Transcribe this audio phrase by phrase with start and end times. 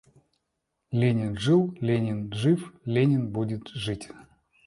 [0.91, 4.09] Ленин— жил, Ленин— жив, Ленин— будет жить.